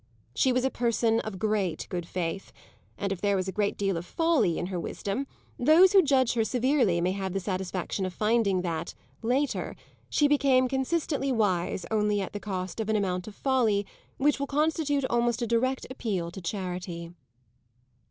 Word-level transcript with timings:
She 0.33 0.51
was 0.51 0.65
a 0.65 0.71
person 0.71 1.19
of 1.19 1.37
great 1.37 1.85
good 1.91 2.07
faith, 2.07 2.51
and 2.97 3.11
if 3.11 3.21
there 3.21 3.35
was 3.35 3.47
a 3.47 3.51
great 3.51 3.77
deal 3.77 3.97
of 3.97 4.03
folly 4.03 4.57
in 4.57 4.65
her 4.65 4.79
wisdom 4.79 5.27
those 5.59 5.93
who 5.93 6.01
judge 6.01 6.33
her 6.33 6.43
severely 6.43 6.99
may 7.01 7.11
have 7.11 7.33
the 7.33 7.39
satisfaction 7.39 8.03
of 8.07 8.11
finding 8.11 8.63
that, 8.63 8.95
later, 9.21 9.75
she 10.09 10.27
became 10.27 10.67
consistently 10.67 11.31
wise 11.31 11.85
only 11.91 12.19
at 12.19 12.33
the 12.33 12.39
cost 12.39 12.79
of 12.79 12.89
an 12.89 12.95
amount 12.95 13.27
of 13.27 13.35
folly 13.35 13.85
which 14.17 14.39
will 14.39 14.47
constitute 14.47 15.05
almost 15.07 15.43
a 15.43 15.45
direct 15.45 15.85
appeal 15.91 16.31
to 16.31 16.41
charity. 16.41 17.11